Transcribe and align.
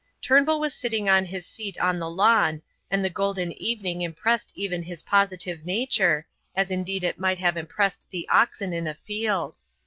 Turnbull 0.19 0.59
was 0.59 0.73
sitting 0.73 1.07
on 1.09 1.25
his 1.25 1.45
seat 1.45 1.79
on 1.79 1.99
the 1.99 2.09
lawn, 2.09 2.63
and 2.89 3.05
the 3.05 3.09
golden 3.11 3.51
evening 3.51 4.01
impressed 4.01 4.51
even 4.55 4.81
his 4.81 5.03
positive 5.03 5.63
nature, 5.63 6.25
as 6.55 6.71
indeed 6.71 7.03
it 7.03 7.19
might 7.19 7.37
have 7.37 7.55
impressed 7.55 8.07
the 8.09 8.27
oxen 8.27 8.73
in 8.73 8.87
a 8.87 8.95
field. 8.95 9.57